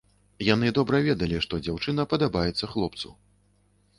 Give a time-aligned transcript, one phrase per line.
[0.45, 3.13] Яны добра ведалі, што дзяўчына падабаецца хлопцу.